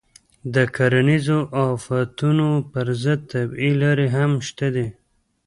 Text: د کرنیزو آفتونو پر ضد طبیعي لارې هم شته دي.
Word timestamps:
د 0.53 0.55
کرنیزو 0.75 1.39
آفتونو 1.69 2.47
پر 2.71 2.87
ضد 3.03 3.19
طبیعي 3.33 3.71
لارې 3.81 4.07
هم 4.15 4.31
شته 4.47 4.67
دي. 4.75 4.87